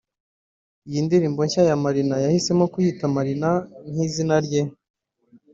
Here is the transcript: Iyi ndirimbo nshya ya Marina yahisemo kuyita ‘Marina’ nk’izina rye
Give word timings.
Iyi 0.87 0.99
ndirimbo 1.05 1.41
nshya 1.45 1.61
ya 1.69 1.77
Marina 1.83 2.15
yahisemo 2.25 2.63
kuyita 2.73 3.05
‘Marina’ 3.15 3.49
nk’izina 3.91 4.35
rye 4.45 4.61